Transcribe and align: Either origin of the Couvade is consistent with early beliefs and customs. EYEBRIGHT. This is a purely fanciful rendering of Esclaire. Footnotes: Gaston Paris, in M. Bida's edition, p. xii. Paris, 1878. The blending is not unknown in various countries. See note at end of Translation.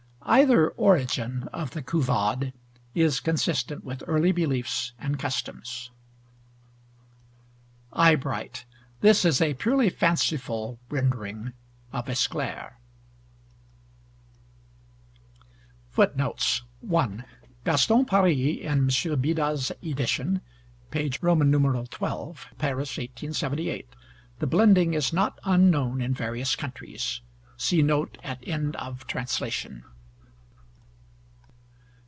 Either 0.23 0.69
origin 0.69 1.49
of 1.51 1.71
the 1.71 1.81
Couvade 1.81 2.53
is 2.95 3.19
consistent 3.19 3.83
with 3.83 4.03
early 4.07 4.31
beliefs 4.31 4.93
and 4.97 5.19
customs. 5.19 5.91
EYEBRIGHT. 7.93 8.63
This 9.01 9.25
is 9.25 9.41
a 9.41 9.55
purely 9.55 9.89
fanciful 9.89 10.79
rendering 10.89 11.51
of 11.91 12.07
Esclaire. 12.07 12.79
Footnotes: 15.89 16.61
Gaston 17.65 18.05
Paris, 18.05 18.37
in 18.37 18.67
M. 18.67 18.87
Bida's 18.87 19.71
edition, 19.83 20.39
p. 20.91 21.09
xii. 21.09 21.19
Paris, 21.19 21.51
1878. 21.51 23.95
The 24.39 24.47
blending 24.47 24.93
is 24.93 25.11
not 25.11 25.37
unknown 25.43 25.99
in 26.01 26.13
various 26.13 26.55
countries. 26.55 27.19
See 27.57 27.81
note 27.81 28.17
at 28.23 28.47
end 28.47 28.77
of 28.77 29.05
Translation. 29.07 29.83